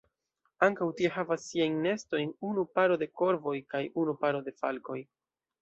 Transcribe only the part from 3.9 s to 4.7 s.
unu paro de